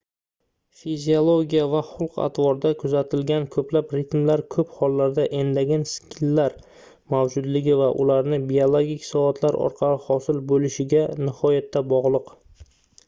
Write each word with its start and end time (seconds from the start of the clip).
fiziologiya 0.77 1.65
va 1.73 1.79
xulq-atvorda 1.89 2.69
kuzatilgan 2.83 3.43
koʻplab 3.55 3.91
ritmlar 3.97 4.41
koʻp 4.55 4.71
hollarda 4.77 5.25
endogen 5.41 5.85
sikllar 5.91 6.55
mavjudligi 7.15 7.75
va 7.83 7.89
ularning 8.05 8.47
biologik 8.53 9.05
soatlar 9.11 9.59
orqali 9.67 9.99
hosil 10.09 10.41
boʻlishiga 10.53 11.05
nihoyatda 11.29 11.85
bogʻliq 11.95 12.33